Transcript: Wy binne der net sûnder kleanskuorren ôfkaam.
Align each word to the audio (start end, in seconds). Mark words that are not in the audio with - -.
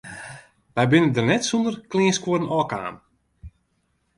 Wy 0.75 0.83
binne 0.91 1.09
der 1.15 1.25
net 1.29 1.47
sûnder 1.49 1.75
kleanskuorren 1.89 2.51
ôfkaam. 2.59 2.97